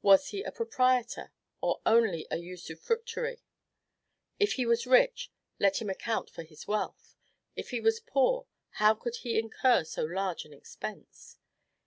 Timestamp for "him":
5.82-5.90